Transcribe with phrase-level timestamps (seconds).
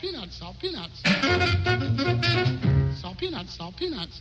[0.00, 1.02] peanuts, salt peanuts.
[3.00, 4.18] Salt peanuts, salt peanuts.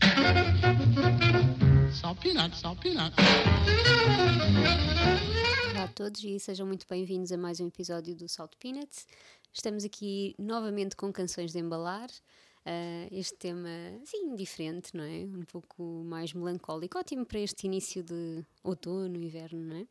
[1.93, 3.15] Salt peanuts, salt peanuts.
[5.71, 9.07] Olá a todos e sejam muito bem-vindos a mais um episódio do Salt Peanuts.
[9.53, 12.09] Estamos aqui novamente com canções de embalar.
[12.65, 13.69] Uh, este tema,
[14.03, 15.23] sim, diferente, não é?
[15.23, 19.87] Um pouco mais melancólico, ótimo para este início de outono, inverno, não é?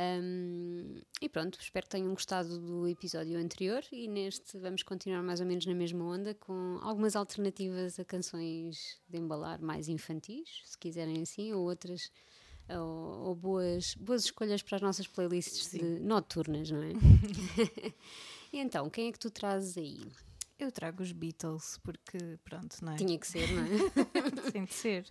[0.00, 5.40] Um, e pronto, espero que tenham gostado do episódio anterior e neste vamos continuar mais
[5.40, 10.78] ou menos na mesma onda com algumas alternativas a canções de embalar mais infantis, se
[10.78, 12.10] quiserem assim, ou outras
[12.70, 16.92] ou, ou boas, boas escolhas para as nossas playlists noturnas, não é?
[18.52, 20.00] e então, quem é que tu trazes aí?
[20.60, 22.96] Eu trago os Beatles porque, pronto, não é?
[22.96, 23.68] Tinha que ser, não é?
[24.52, 25.06] Tem de ser.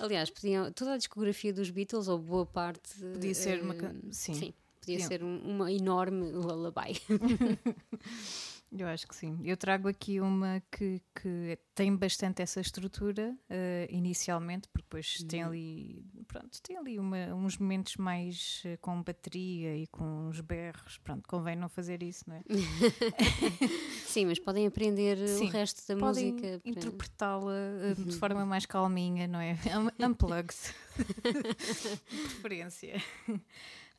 [0.00, 2.98] Aliás, podiam, toda a discografia dos Beatles, ou boa parte.
[2.98, 3.74] Podia ser uma.
[3.74, 4.34] Eh, sim.
[4.34, 5.08] sim podia Podiam.
[5.08, 7.00] ser um, uma enorme lullaby.
[8.76, 9.38] Eu acho que sim.
[9.44, 15.28] Eu trago aqui uma que, que tem bastante essa estrutura uh, inicialmente, porque depois uhum.
[15.28, 20.40] tem ali, pronto, tem ali uma, uns momentos mais uh, com bateria e com uns
[20.40, 20.96] berros.
[20.98, 22.42] Pronto, convém não fazer isso, não é?
[24.06, 26.60] sim, mas podem aprender sim, o resto da podem música.
[26.64, 29.58] Interpretá-la uh, de forma mais calminha, não é?
[30.00, 30.56] Unplugged.
[32.08, 33.02] Preferência.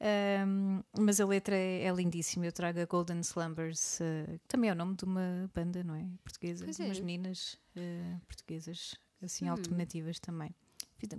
[0.03, 2.45] Um, mas a letra é, é, lindíssima.
[2.45, 5.95] Eu trago a Golden Slumbers, uh, que também é o nome de uma banda, não
[5.95, 6.05] é?
[6.23, 6.85] Portuguesa, pois é.
[6.85, 9.51] umas meninas uh, portuguesas, assim, hum.
[9.51, 10.53] alternativas também.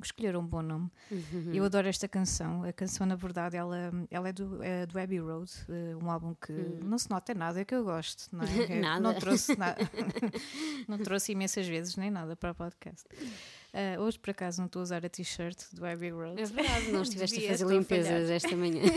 [0.02, 0.90] Escolheram um bom nome.
[1.10, 1.52] Uhum.
[1.52, 2.62] Eu adoro esta canção.
[2.64, 6.34] A canção, na verdade, ela, ela é, do, é do Abbey Road, uh, um álbum
[6.34, 6.80] que uhum.
[6.82, 8.34] não se nota nada, é que eu gosto.
[8.34, 8.46] Não, é?
[8.80, 9.00] nada.
[9.00, 9.78] não trouxe nada.
[10.88, 13.04] não trouxe imensas vezes nem nada para o podcast.
[13.74, 16.40] Uh, hoje, por acaso, não estou a usar a t-shirt do Abbey Road.
[16.40, 18.82] É verdade, não estiveste a fazer limpezas a esta manhã.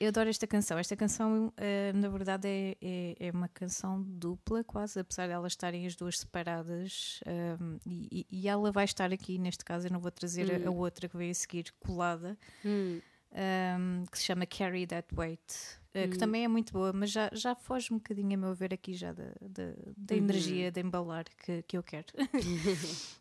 [0.00, 0.76] Eu adoro esta canção.
[0.76, 5.52] Esta canção, uh, na verdade, é, é, é, uma canção dupla, quase, apesar de elas
[5.52, 7.20] estarem as duas separadas.
[7.60, 10.64] Um, e, e, ela vai estar aqui, neste caso, eu não vou trazer hum.
[10.64, 13.00] a, a, outra que veio a seguir colada, hum.
[13.32, 15.80] Um, que se chama Carry That Weight.
[15.90, 16.20] Uh, que hum.
[16.20, 19.12] também é muito boa, mas já, já foge um bocadinho, a meu ver, aqui já
[19.12, 20.20] da, da, da uhum.
[20.20, 22.06] energia de embalar que, que eu quero.
[22.16, 22.20] uh,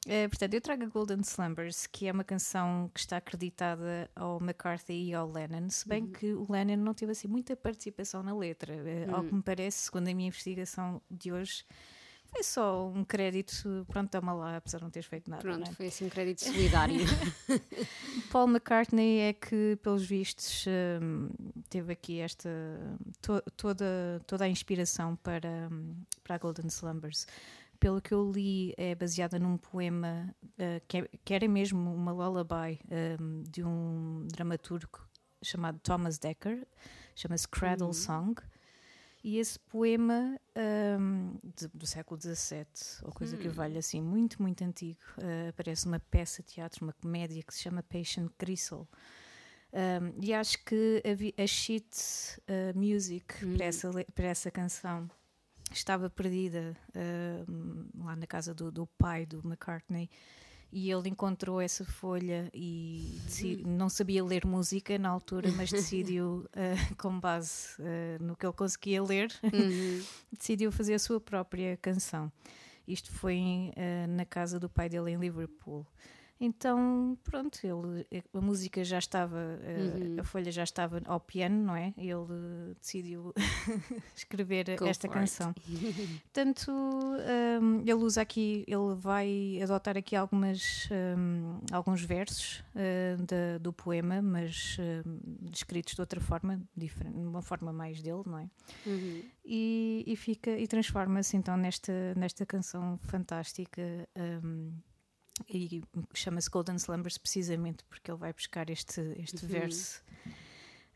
[0.30, 5.09] portanto, eu trago a Golden Slumbers, que é uma canção que está acreditada ao McCarthy
[5.09, 6.12] e ao Lennon, se bem uhum.
[6.12, 8.75] que o Lennon não teve assim muita participação na letra.
[8.75, 11.66] Uh, Ao que me parece, segundo a minha investigação de hoje,
[12.31, 15.41] foi só um crédito, pronto, toma lá, apesar de não teres feito nada.
[15.41, 15.73] Pronto, é?
[15.73, 17.00] foi assim um crédito solidário.
[18.31, 20.66] Paul McCartney é que, pelos vistos,
[21.01, 21.29] hum,
[21.69, 22.50] teve aqui esta
[23.22, 27.25] to, toda, toda a inspiração para, hum, para a Golden Slumbers.
[27.79, 32.12] Pelo que eu li, é baseada num poema uh, que, é, que, era mesmo uma
[32.12, 32.79] lullaby
[33.19, 35.07] um, de um dramaturgo
[35.41, 36.68] chamado Thomas Dekker,
[37.16, 37.94] chama-se Cradle uhum.
[37.94, 38.35] Song
[39.24, 40.40] e esse poema
[41.00, 42.66] um, de, do século XVII,
[43.03, 43.40] ou coisa hum.
[43.40, 47.53] que valha assim, muito, muito antigo, uh, aparece uma peça de teatro, uma comédia que
[47.53, 48.88] se chama Patient Gristle.
[49.72, 51.03] Um, e acho que
[51.38, 51.88] a, a sheet
[52.47, 53.56] uh, music hum.
[53.56, 55.09] para, essa, para essa canção
[55.72, 60.09] estava perdida uh, lá na casa do, do pai do McCartney
[60.72, 63.19] e ele encontrou essa folha e
[63.66, 68.53] não sabia ler música na altura, mas decidiu, uh, com base uh, no que ele
[68.53, 70.03] conseguia ler, uhum.
[70.31, 72.31] decidiu fazer a sua própria canção.
[72.88, 75.85] Isto foi uh, na casa do pai dele em Liverpool.
[76.41, 80.17] Então, pronto, ele, a música já estava, uhum.
[80.17, 81.94] a, a, folha já estava ao piano, não é?
[81.97, 83.33] Ele decidiu
[84.16, 85.53] escrever Go esta canção.
[86.31, 93.73] Portanto, um, ele usa aqui, ele vai adotar aqui algumas, um, alguns versos uh, do
[93.73, 98.50] poema, mas um, escritos de outra forma, diferente, de uma forma mais dele, não é?
[98.85, 99.23] Uhum.
[99.44, 103.81] E, e, fica e transforma-se então nesta, nesta canção fantástica.
[104.16, 104.71] Um,
[105.47, 105.81] e
[106.13, 109.51] chama-se Golden Slumbers precisamente porque ele vai buscar este, este uhum.
[109.51, 110.01] verso.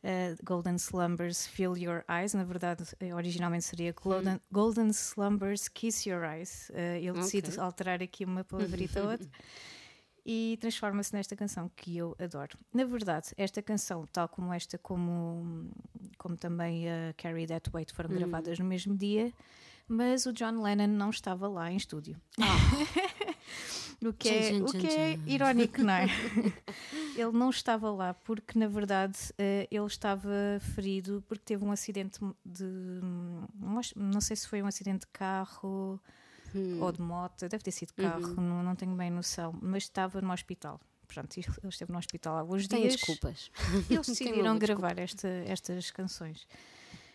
[0.04, 4.40] Uh, Golden Slumbers Fill Your Eyes, na verdade, eh, originalmente seria Golden, uhum.
[4.52, 6.70] Golden Slumbers Kiss Your Eyes.
[6.72, 7.22] Uh, ele okay.
[7.22, 9.30] decide alterar aqui uma palavrita ou outra
[10.26, 12.58] e transforma-se nesta canção que eu adoro.
[12.74, 15.70] Na verdade, esta canção, tal como esta, como,
[16.18, 18.18] como também a Carry That Weight, foram uhum.
[18.18, 19.34] gravadas no mesmo dia,
[19.88, 22.20] mas o John Lennon não estava lá em estúdio.
[22.40, 23.83] Oh.
[24.02, 26.06] O que, é, o que é irónico, não é?
[27.16, 32.20] ele não estava lá porque, na verdade, uh, ele estava ferido porque teve um acidente
[32.46, 33.00] de.
[33.96, 36.00] Não sei se foi um acidente de carro
[36.56, 36.82] hum.
[36.82, 38.44] ou de moto, deve ter sido carro, uhum.
[38.44, 40.80] não, não tenho bem noção, mas estava no hospital.
[41.08, 42.96] Portanto, ele esteve no hospital há alguns Tem dias.
[42.96, 43.52] desculpas.
[43.90, 46.48] Eles decidiram gravar esta, estas canções.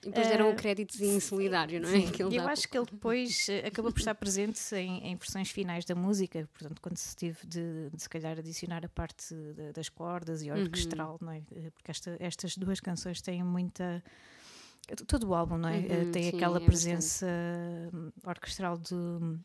[0.03, 1.93] E depois deram o créditozinho solidário, não é?
[1.93, 5.17] Sim, ele eu dá acho que ele depois eh, acabou por estar presente em, em
[5.17, 9.35] versões finais da música, portanto, quando se teve de, de se calhar adicionar a parte
[9.55, 11.43] da- das cordas e orquestral, não é?
[11.51, 14.03] Eh, Porque esta- estas duas canções têm muita.
[15.07, 15.85] Todo o álbum, não é?
[15.87, 17.27] Eh, Uhum, Tem sim, aquela é presença
[17.93, 19.39] hum, orquestral do,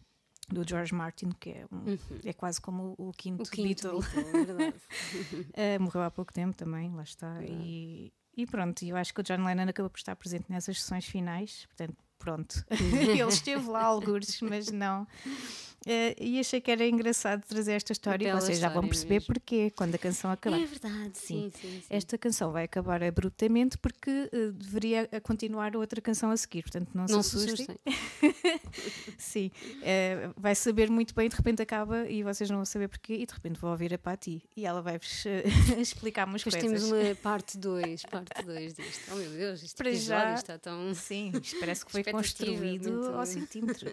[0.49, 1.97] do George Martin, que é, um- Uhum.
[2.23, 4.01] é quase como o, o quinto, O quinto Beatle.
[4.45, 4.73] Beatle, é.
[5.75, 7.43] Eh, morreu há pouco tempo também, lá está.
[7.43, 11.05] E, e pronto, eu acho que o John Lennon acabou por estar presente nessas sessões
[11.05, 12.65] finais, portanto, pronto.
[12.71, 15.05] Ele esteve lá algures, mas não.
[15.85, 19.27] Eh, e achei que era engraçado trazer esta história e vocês já vão perceber mesmo.
[19.27, 20.59] porquê quando a canção acabar.
[20.59, 21.83] É verdade, sim, sim, sim.
[21.89, 27.05] Esta canção vai acabar abruptamente porque eh, deveria continuar outra canção a seguir, portanto não,
[27.09, 27.77] Não se se assustem.
[29.17, 29.51] Sim,
[29.81, 33.25] eh, vai saber muito bem, de repente acaba e vocês não vão saber porquê, e
[33.25, 35.25] de repente vou ouvir a Patti e ela vai-vos
[35.77, 36.89] explicar umas Depois coisas.
[36.89, 39.11] temos uma parte 2, parte 2 disto.
[39.11, 40.93] Oh meu Deus, este Para já- está tão.
[40.93, 43.89] Sim, isto parece que foi construído muito- ao centímetro.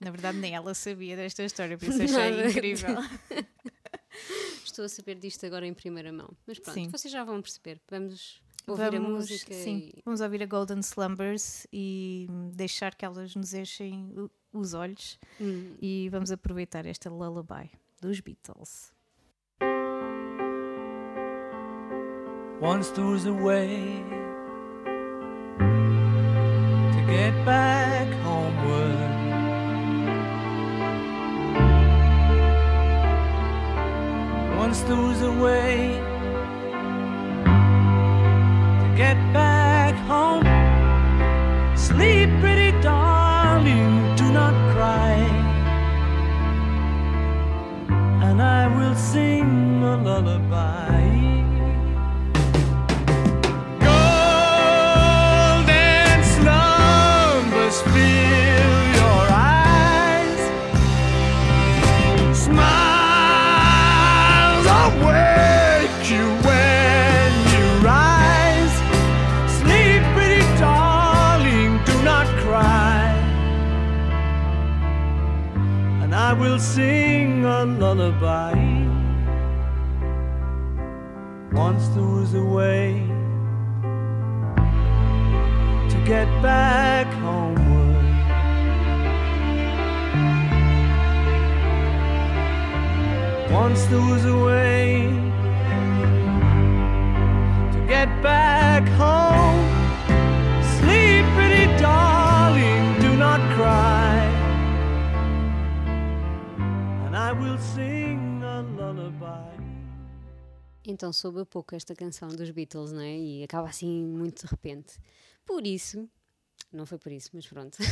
[0.00, 2.48] Na verdade, nem ela sabia desta história, por isso achei Nada.
[2.48, 2.96] incrível.
[4.64, 6.28] Estou a saber disto agora em primeira mão.
[6.46, 6.88] Mas pronto, Sim.
[6.88, 7.80] vocês já vão perceber.
[7.90, 10.02] Vamos ouvir a Vamos, música sim, e.
[10.04, 14.12] vamos ouvir a Golden Slumbers e deixar que elas nos enchem
[14.52, 17.70] os olhos Hum, e vamos aproveitar esta lullaby
[18.00, 18.92] dos Beatles.
[22.60, 24.04] Once there was a way
[26.92, 27.59] to get back
[86.10, 88.04] get back homeward.
[93.52, 95.06] Once there was a way
[97.74, 99.70] to get back home.
[100.78, 104.18] Sleep, pretty darling, do not cry.
[107.06, 109.54] And I will sing a lullaby.
[110.84, 113.16] Então soube a pouco esta canção dos Beatles, não é?
[113.16, 114.98] E acaba assim muito de repente.
[115.50, 116.08] Por isso,
[116.72, 117.76] não foi por isso, mas pronto.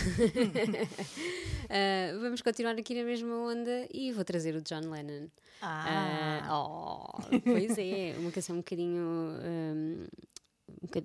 [1.71, 5.29] Ah, vamos continuar aqui na mesma onda e vou trazer o John Lennon.
[5.61, 9.03] Ah, oh, pois é, uma canção um bocadinho.
[9.03, 10.07] hum,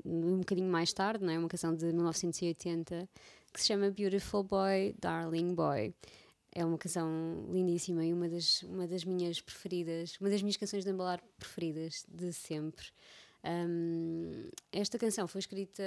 [0.05, 1.38] um, um bocadinho mais tarde, não é?
[1.38, 3.09] Uma canção de 1980
[3.51, 5.94] que se chama Beautiful Boy, Darling Boy.
[6.53, 7.09] É uma canção
[7.51, 12.06] lindíssima e uma das, uma das minhas preferidas, uma das minhas canções de embalar preferidas
[12.07, 12.85] de sempre.
[13.45, 15.84] Um, esta canção foi escrita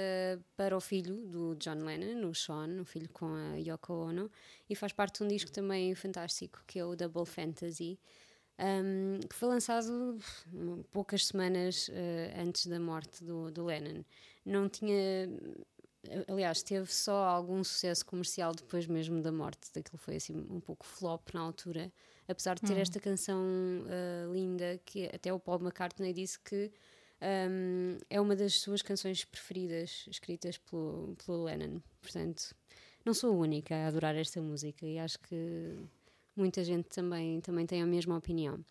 [0.55, 4.29] para o filho do John Lennon, o Sean, o filho com a Yoko Ono,
[4.69, 7.99] e faz parte de um disco também fantástico que é o Double Fantasy,
[8.59, 10.19] um, que foi lançado
[10.53, 14.03] hum, poucas semanas eh, antes da morte do, do Lennon.
[14.45, 15.29] Não tinha.
[16.27, 19.71] Aliás, teve só algum sucesso comercial depois mesmo da morte.
[19.73, 21.91] Daquilo foi assim um pouco flop na altura.
[22.27, 23.43] Apesar de ter esta canção
[23.87, 26.71] eh, linda, que até o Paul McCartney disse que
[27.21, 31.81] um, é uma das suas canções preferidas, escritas pelo, pelo Lennon.
[32.01, 32.55] Portanto,
[33.03, 35.77] não sou a única a adorar esta música e acho que
[36.35, 38.63] muita gente também, também tem a mesma opinião.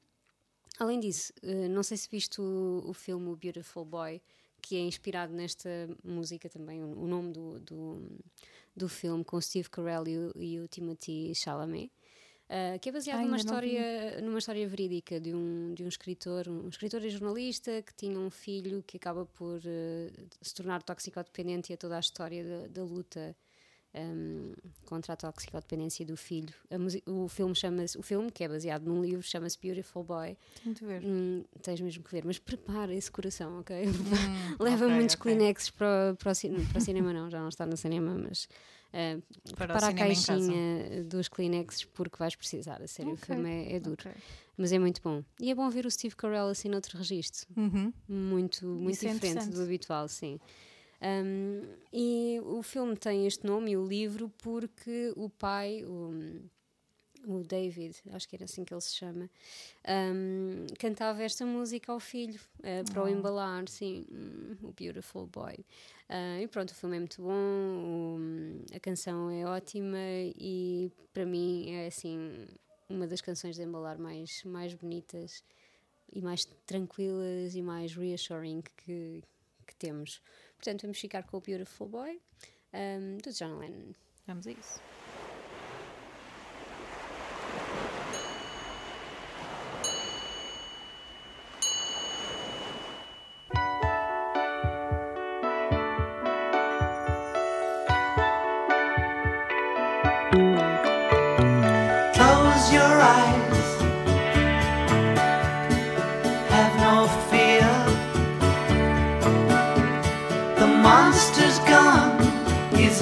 [0.78, 4.20] Além disso, eh, não sei se viste o, o filme O Beautiful Boy,
[4.60, 5.68] que é inspirado nesta
[6.04, 8.02] música também, o, o nome do, do,
[8.76, 11.90] do filme, com Steve Carell e e o Timothy Chalamet.
[12.48, 16.48] Uh, que é baseado Ah, numa história, numa história verídica de um, de um escritor,
[16.48, 21.72] um escritor e jornalista que tinha um filho que acaba por uh, se tornar toxicodependente
[21.72, 23.34] e é toda a história da, da luta
[23.94, 24.52] um,
[24.84, 26.54] contra a toxicodependência do filho.
[27.06, 30.36] O filme chama-se, o filme que é baseado num livro chama-se Beautiful Boy.
[30.62, 31.02] Tenho ver.
[31.04, 33.86] Hum, tens mesmo que ver, mas prepara esse coração, ok?
[33.88, 33.92] Hum,
[34.60, 35.22] Leva ok, muitos ok.
[35.32, 38.48] Kleenexes para, o- para, o, para o cinema, não, já não está no cinema, mas
[38.92, 43.74] uh, Para a caixinha dos Kleenexes porque vais precisar, a sério, Ok, o filme é,
[43.76, 44.12] é duro, Ok.
[44.56, 45.22] mas é muito bom.
[45.40, 47.92] E é bom ver o Steve Carell assim noutro registro, Uhum.
[48.08, 49.54] muito, muito Isso é diferente interessante.
[49.54, 50.38] do habitual, sim.
[51.02, 51.62] Um,
[51.92, 56.40] e o filme tem este nome e o livro porque o pai, o,
[57.26, 59.28] o David, acho que era assim que ele se chama,
[59.86, 65.54] um, cantava esta música ao filho uh, para o embalar, sim, hum, o Beautiful Boy.
[66.08, 68.15] Uh, e pronto, o filme é muito bom, o-
[68.86, 69.98] canção é ótima
[70.38, 72.46] e para mim é assim
[72.88, 75.42] uma das canções de embalar mais, mais bonitas
[76.12, 79.24] e mais tranquilas e mais reassuring que,
[79.66, 80.22] que temos.
[80.56, 82.20] Portanto, vamos ficar com o Beautiful Boy
[82.72, 83.92] um, do John Lennon.
[84.24, 84.95] Vamos a isso.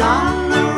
[0.01, 0.74] On the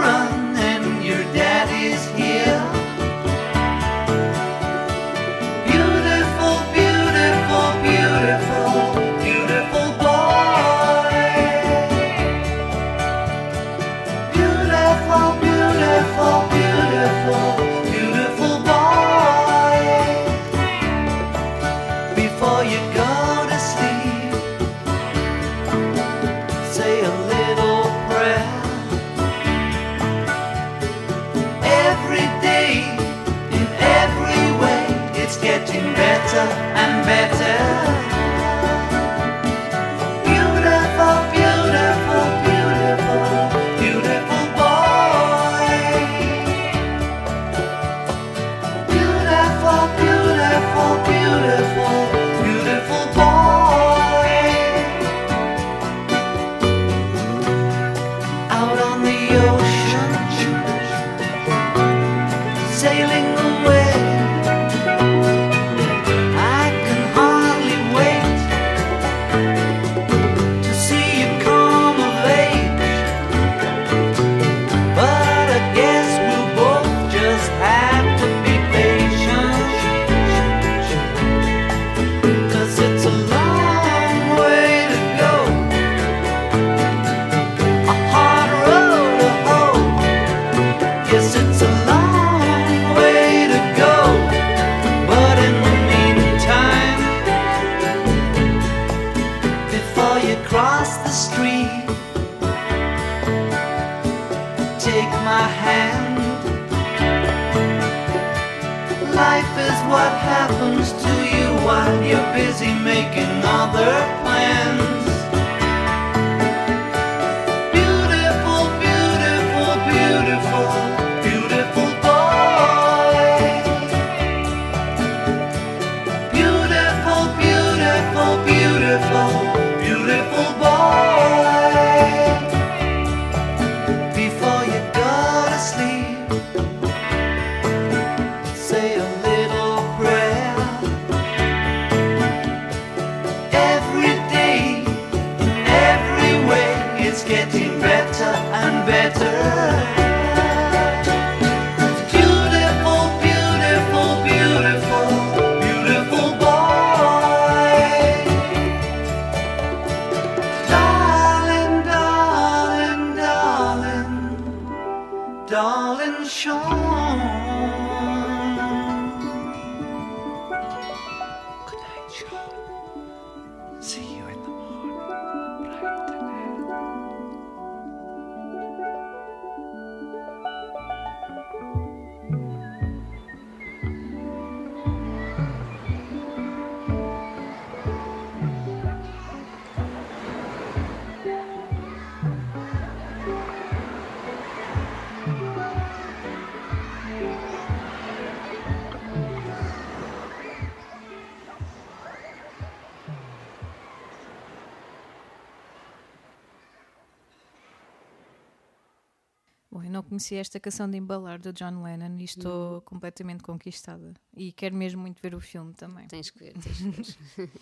[210.17, 214.15] Conhecia esta canção de embalar do John Lennon e estou completamente conquistada.
[214.35, 216.09] E quero mesmo muito ver o filme também.
[216.09, 217.51] Tens que ver, tens que ver.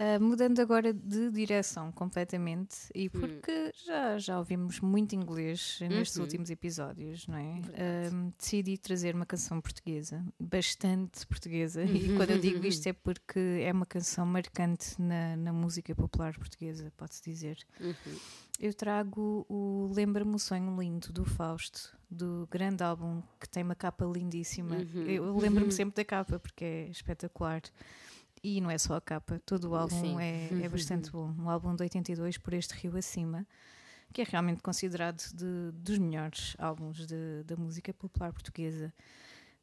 [0.00, 6.22] Ah, mudando agora de direção completamente, e porque já, já ouvimos muito inglês nestes Uhum.
[6.22, 7.60] últimos episódios, não é?
[7.74, 13.40] Ah, decidi trazer uma canção portuguesa, bastante portuguesa, e quando eu digo isto é porque
[13.62, 17.58] é uma canção marcante na, na música popular portuguesa, pode-se dizer.
[17.80, 17.94] Uhum.
[18.60, 23.74] Eu trago o Lembra-me o Sonho Lindo do Fausto, do grande álbum que tem uma
[23.74, 24.76] capa lindíssima.
[24.76, 25.02] Uhum.
[25.06, 27.62] Eu lembro-me sempre da capa porque é espetacular.
[28.42, 31.34] E não é só a capa, todo o álbum é, é bastante bom.
[31.38, 33.46] Um álbum de 82 por este Rio Acima,
[34.12, 38.92] que é realmente considerado de- dos melhores álbuns de- da música popular portuguesa.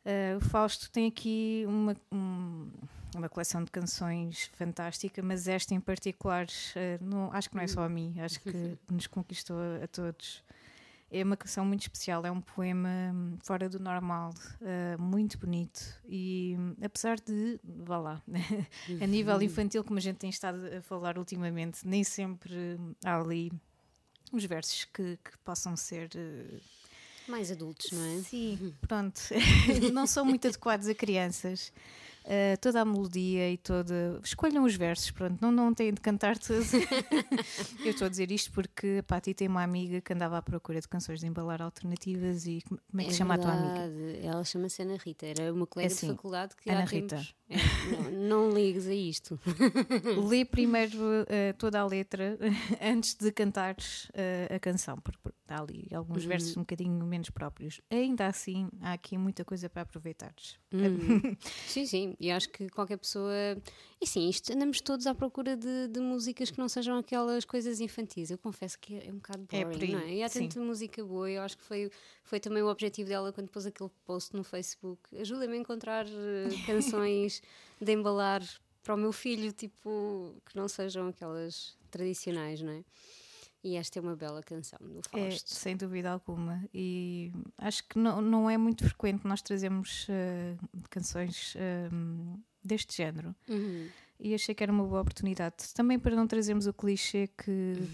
[0.05, 2.69] Uh, o Fausto tem aqui uma, um-
[3.15, 7.67] uma coleção de canções fantástica, mas esta em particular, uh, não- acho que não é
[7.67, 8.51] só a mim, acho que
[8.91, 10.43] nos conquistou a, a todos.
[11.17, 15.81] É uma canção muito especial, é um poema hum, fora do normal, uh, muito bonito
[16.09, 18.21] e hum, apesar de, vá lá,
[19.01, 23.49] a nível infantil, como a gente tem estado a falar ultimamente, nem sempre há ali
[24.33, 26.61] os versos que, que possam ser uh,
[27.29, 28.21] Mais adultos, não é?
[28.21, 29.21] Sim, pronto.
[29.93, 31.71] não são muito adequados a crianças.
[32.25, 34.19] Uh, toda a melodia e toda.
[34.23, 36.65] Escolham os versos, pronto, não, não têm de cantar tudo.
[37.85, 40.81] Eu estou a dizer isto porque a Pati tem uma amiga que andava à procura
[40.81, 43.87] de canções de embalar alternativas e como é que se chama a tua amiga?
[43.89, 44.25] verdade.
[44.25, 45.25] Ela chama-se Ana Rita.
[45.27, 47.15] Era uma colega É assim, de faculdade que Ana Rita.
[47.17, 47.57] tempos- É,
[47.91, 49.39] não, não ligues a isto.
[50.29, 52.37] Lê primeiro uh, toda a letra
[52.81, 56.29] antes de cantares uh, a canção, porque há ali alguns Uhum.
[56.29, 57.79] versos um bocadinho menos próprios.
[57.91, 60.57] Ainda assim, há aqui muita coisa para aproveitares.
[60.73, 61.35] Hum.
[61.67, 62.15] sim, sim.
[62.19, 63.31] E acho que qualquer pessoa.
[64.01, 67.79] E sim, isto, andamos todos à procura de, de músicas que não sejam aquelas coisas
[67.79, 68.31] infantis.
[68.31, 70.15] Eu confesso que é um bocado É boring, por aí, é?
[70.15, 71.29] E há tanta música boa.
[71.29, 71.91] Eu acho que foi,
[72.23, 75.15] foi também o objetivo dela quando pôs aquele post no Facebook.
[75.15, 77.34] Ajuda-me a encontrar eh, canções
[77.81, 78.41] de embalar
[78.83, 82.83] para o meu filho, tipo, que não sejam aquelas tradicionais, não é?
[83.63, 85.55] E esta é uma bela canção do É, Fausto.
[85.55, 86.63] sem dúvida alguma.
[86.71, 90.55] E acho que não, não é muito frequente nós trazermos eh,
[90.91, 93.35] canções ehm, deste género.
[93.49, 93.89] Uhum.
[94.19, 95.73] E achei que era uma boa oportunidade.
[95.73, 97.43] Também para não trazermos o clichê que,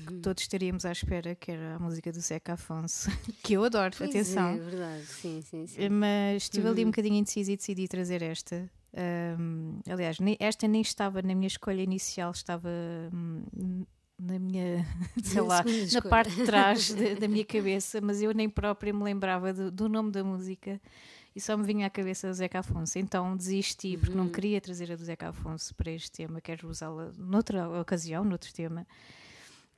[0.06, 0.22] que Uhum.
[0.22, 3.10] todos estaríamos à espera, que era a música do Zeca Afonso,
[3.42, 4.50] que eu adoro, Pois atenção.
[4.50, 5.88] É, verdade, sim, sim, sim.
[5.90, 6.92] Mas estive ali um Uhum.
[6.92, 8.70] bocadinho indecisa e decidi trazer esta.
[8.96, 12.70] Ahm, aliás, esta nem estava na minha escolha inicial, estava
[13.14, 13.86] hum,
[14.20, 14.86] na minha,
[15.24, 19.04] sei lá, na parte de trás da, da minha cabeça, mas eu nem própria me
[19.04, 20.80] lembrava do, do nome da música
[21.36, 23.00] e só me vinha à cabeça o Zeca Afonso.
[23.00, 24.32] Então desisti, porque não Uhum.
[24.32, 28.86] queria trazer a do Zeca Afonso para este tema, quero usá-la noutra ocasião, noutro tema.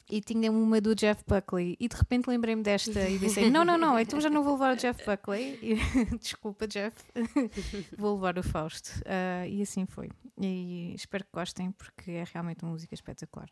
[0.09, 3.77] E tinha uma do Jeff Buckley e de repente lembrei-me desta e pensei: não, não,
[3.77, 5.57] não, então já não vou levar o Jeff Buckley.
[5.61, 5.75] E,
[6.19, 6.95] Desculpa, Jeff,
[7.97, 8.89] vou levar o Fausto.
[9.05, 10.09] Ah, e assim foi.
[10.39, 13.49] E espero que gostem porque é realmente uma música espetacular.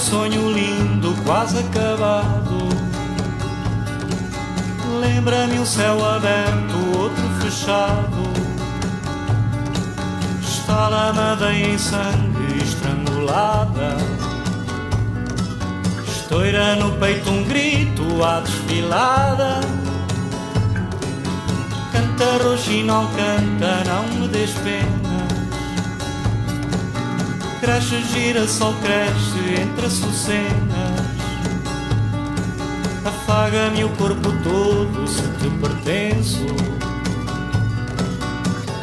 [0.00, 2.58] Sonho lindo, quase acabado.
[4.98, 8.30] Lembra-me um céu aberto, outro fechado.
[10.40, 13.96] Está a madeira em sangue estrangulada.
[16.06, 19.60] Estoura no peito um grito à desfilada.
[21.92, 24.99] Canta roxinol, canta, não me des pena.
[27.60, 31.10] Cresce, gira, sol cresce entre açucenas
[33.04, 36.46] Afaga-me o corpo todo se te pertenço.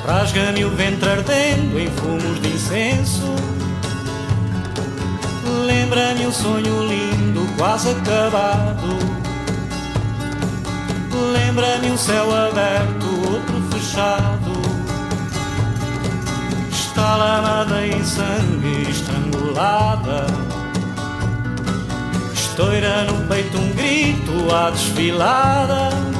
[0.05, 3.35] Rasga-me o ventre ardendo em fumos de incenso.
[5.65, 8.87] Lembra-me um sonho lindo, quase acabado.
[11.33, 14.46] Lembra-me um céu aberto, outro fechado
[16.97, 20.25] estalamada em sangue estrangulada.
[22.33, 26.16] Estoura no peito um grito à desfilada.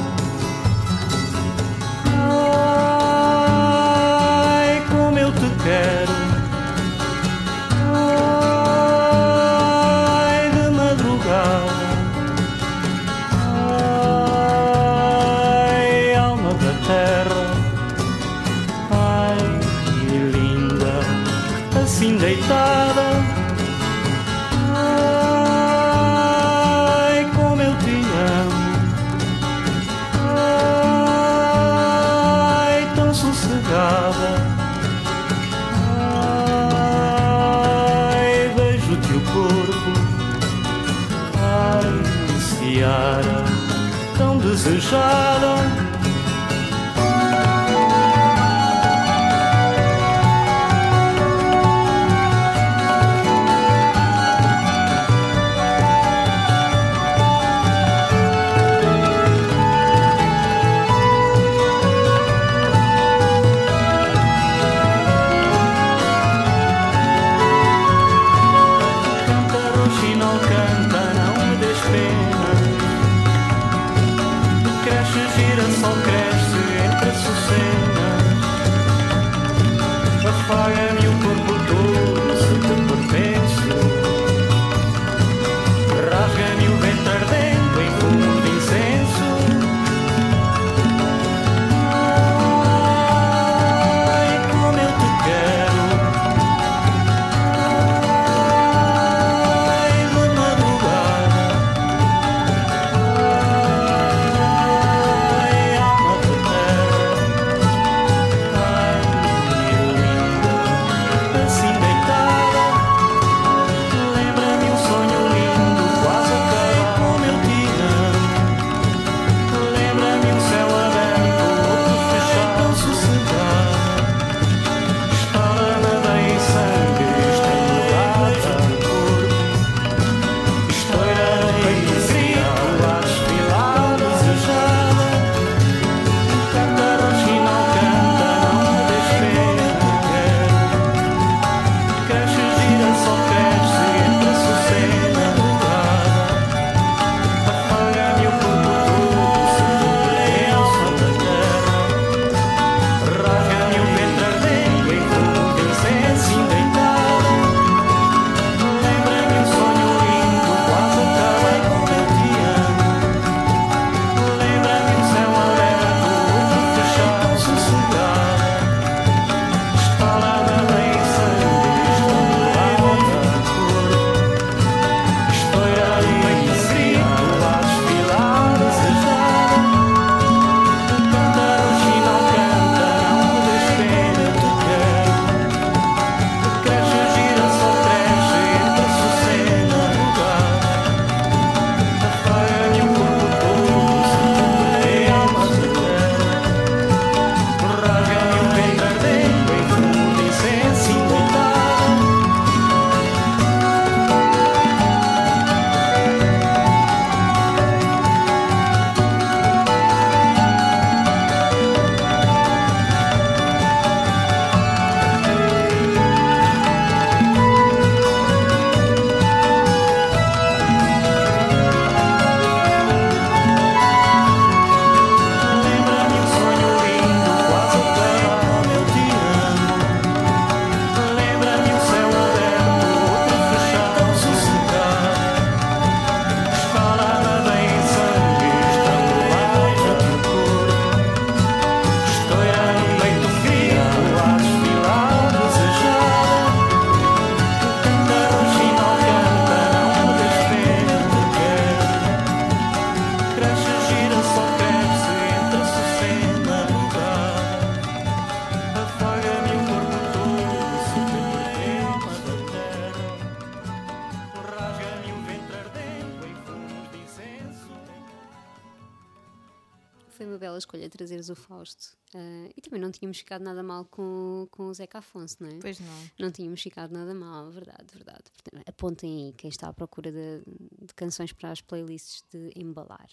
[273.18, 275.58] Tínhamos ficado nada mal com, com o Zeca Afonso, não é?
[275.60, 276.10] Pois não.
[276.18, 278.24] Não tínhamos ficado nada mal, verdade, verdade.
[278.32, 280.42] Portanto, apontem aí quem está à procura de,
[280.86, 283.08] de canções para as playlists de embalar.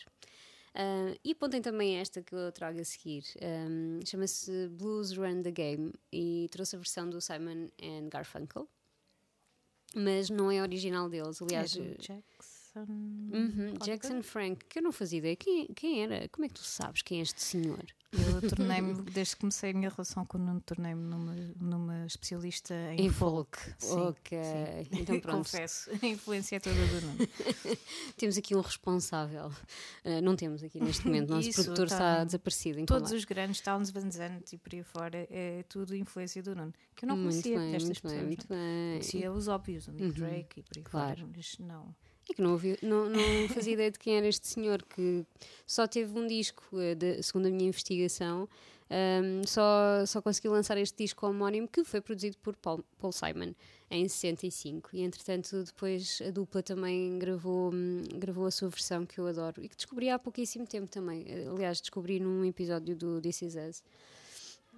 [0.74, 3.24] Ah, e apontem também esta que eu trago a seguir.
[3.42, 8.68] Ahm, Chama-se Blues Run the Game e trouxe a versão do Simon and Garfunkel.
[9.96, 11.76] Mas não é original deles, aliás.
[11.78, 12.56] é do Jackson.
[12.78, 15.36] Uhum, Jackson Frank, que eu não fazia ideia.
[15.38, 16.28] Quem, quem era?
[16.28, 17.86] Como é que tu sabes quem é este senhor?
[18.42, 22.74] Eu tornei-me, desde que comecei a minha relação com o Nuno, tornei-me numa, numa especialista
[22.94, 23.58] em, Em folk.
[23.78, 24.38] Sim, ok.
[24.92, 25.38] Então pronto.
[25.38, 27.18] Confesso, a influência é toda do Nuno.
[28.18, 29.48] Temos aqui um responsável.
[30.04, 31.30] Uh, não temos aqui neste momento.
[31.30, 31.96] Nosso Isso, produtor tá.
[31.96, 32.80] está desaparecido.
[32.80, 33.18] Então Todos lá.
[33.18, 36.74] os grandes, Towns Van Zandt e por aí fora, é tudo influência do Nuno.
[36.96, 38.20] Que eu não muito conhecia bem, destas muito pessoas.
[38.20, 38.58] bem, muito não.
[38.58, 38.92] bem.
[39.00, 40.12] Conhecia os óbvios, o Nick Uhum.
[40.12, 41.16] Drake e por aí Claro.
[41.18, 41.96] fora, mas não.
[42.30, 45.24] É que não, ouvi, não, não fazia ideia de quem era este senhor que
[45.66, 48.48] só teve um disco, eh, de- segundo a minha investigação,
[48.88, 53.56] Um, só, só conseguiu lançar este disco homónimo que foi produzido por Paul, Paul Simon
[53.90, 59.18] em 65 e entretanto depois a dupla também gravou, hum, gravou a sua versão que
[59.20, 61.26] eu adoro e que descobri há pouquíssimo tempo também.
[61.52, 63.84] Aliás descobri num episódio do This Is Us.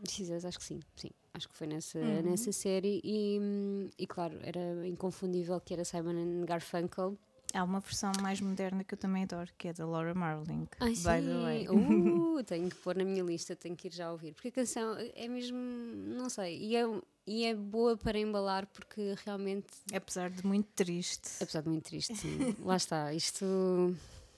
[0.06, 1.10] This Is Us, acho que sim, sim.
[1.34, 3.02] Acho que foi nessa, nessa série.
[3.04, 7.18] E, hum, e claro, era inconfundível que era Simon Garfunkel
[7.58, 10.68] Há uma versão mais moderna que eu também adoro, que é da Laura Marling.
[10.80, 11.02] Ai, by sim.
[11.04, 11.68] the way.
[11.68, 14.34] Uh, tenho que pôr na minha lista, tenho que ir já ouvir.
[14.34, 16.84] Porque a canção é mesmo, não sei, e é,
[17.26, 21.30] e é boa para embalar porque realmente, Apesar de muito triste.
[21.42, 22.56] apesar de muito triste, sim.
[22.60, 23.44] lá está, isto,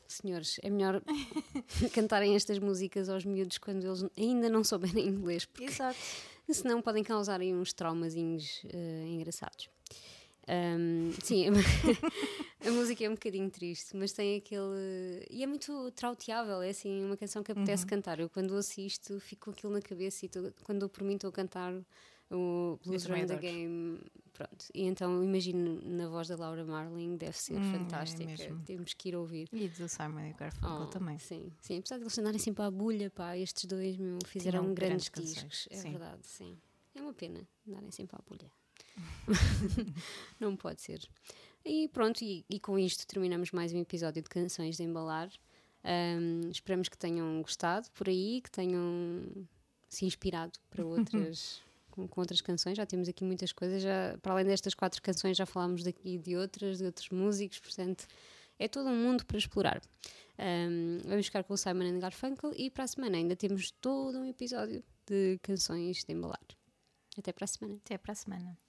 [0.08, 1.02] senhores, é melhor
[1.94, 6.00] cantarem estas músicas aos miúdos quando eles ainda não souberem inglês, porque Exato.
[6.50, 9.70] senão podem causar aí uns traumazinhos eh, engraçados.
[10.52, 11.46] Ahm, sim,
[12.66, 15.26] a música é um bocadinho triste, mas tem aquele.
[15.30, 18.20] E é muito trauteável, é assim, uma canção que apetece cantar.
[18.20, 21.14] Eu quando ouço isto fico com aquilo na cabeça e tô- quando eu por mim
[21.16, 21.74] estou a cantar
[22.32, 23.38] o Blues Run the.
[23.38, 24.00] Game.
[24.34, 24.66] Pronto.
[24.74, 28.26] E então imagino na voz da Laura Marling, deve ser Hum, é fantástica.
[28.26, 28.64] mesmo.
[28.66, 29.50] Temos que ir ouvir.
[29.52, 31.18] E do Simon e Garfunkel Oh, também.
[31.20, 34.74] Sim, sim, apesar de eles andarem sempre à bulha, pá, estes dois meu, fizeram Tinham
[34.74, 35.68] grandes, grandes discos.
[35.70, 35.92] É sim.
[35.92, 36.58] verdade, sim.
[36.96, 38.50] É uma pena andarem sempre à bulha.
[40.40, 41.08] Não pode ser.
[41.66, 45.30] E pronto, e, e com isto terminamos mais um episódio de Canções de Embalar.
[45.84, 49.24] Ahm, esperamos que tenham gostado por aí, que tenham
[49.88, 51.62] se inspirado para outras.
[51.92, 53.82] Com, com outras canções, já temos aqui muitas coisas.
[53.82, 58.06] Já, para além destas quatro canções, já falámos daqui de outras, de outros músicos, portanto,
[58.60, 59.82] é todo um mundo para explorar.
[60.38, 64.20] Um, vamos ficar com o Simon and Garfunkel e para a semana ainda temos todo
[64.20, 66.40] um episódio de canções de embalar.
[67.18, 67.80] Até para a semana.
[67.84, 68.69] Até para a semana.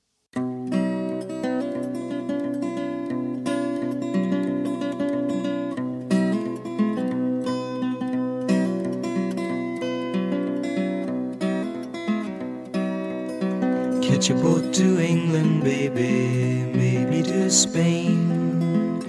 [14.10, 19.00] Catch a boat to England, baby, maybe to Spain.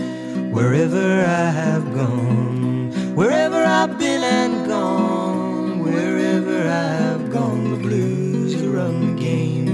[0.52, 8.56] Wherever I have gone, wherever I've been and gone, wherever I have gone, the blues
[8.62, 9.72] will run the game.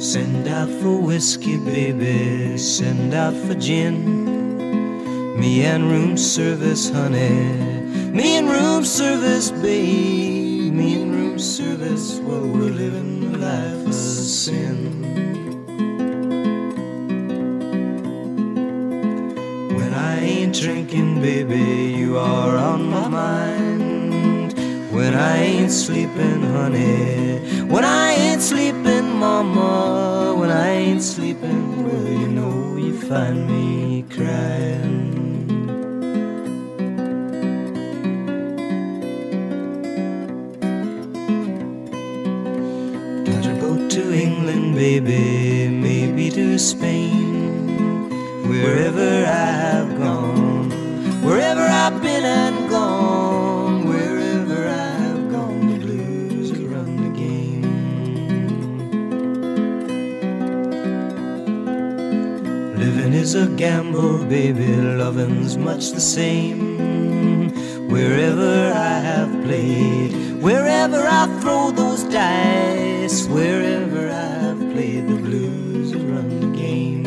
[0.00, 5.38] Send out for whiskey, baby, send out for gin.
[5.38, 7.75] Me and room service, honey.
[8.16, 10.72] Me and room service, babe.
[10.72, 15.02] Me and room service, well, we're living the life of sin.
[19.76, 24.54] When I ain't drinking, baby, you are on my mind.
[24.94, 27.64] When I ain't sleeping, honey.
[27.68, 30.34] When I ain't sleeping, mama.
[30.38, 35.05] When I ain't sleeping, well, you know you find me crying.
[44.76, 48.10] Baby, maybe to Spain.
[48.46, 50.70] Wherever I have gone,
[51.24, 57.62] wherever I've been and gone, wherever I have gone, the blues will run the game.
[62.76, 66.60] Living is a gamble, baby, loving's much the same.
[67.88, 70.12] Wherever I have played,
[70.42, 74.45] wherever I throw those dice, wherever I have
[75.36, 77.02] blues run the game.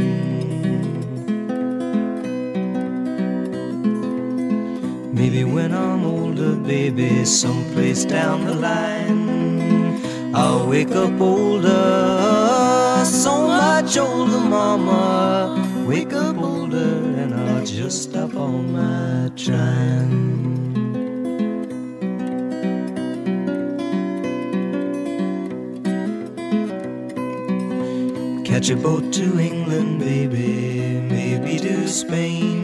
[5.13, 9.99] Maybe when I'm older, baby, someplace down the line,
[10.33, 15.65] I'll wake up older, so much older, mama.
[15.87, 20.68] Wake up older, and I'll just stop all my trying.
[28.59, 32.61] Catch a boat to England, baby, maybe to Spain.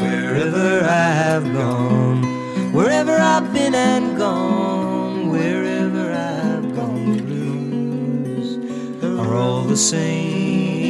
[0.00, 8.58] Wherever I have gone, wherever I've been and gone, wherever I have gone, the blues
[9.04, 10.81] are all the same.